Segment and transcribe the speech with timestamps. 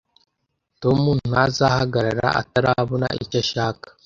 [0.81, 0.99] Tom
[1.29, 3.87] ntazahagarara atarabona icyo ashaka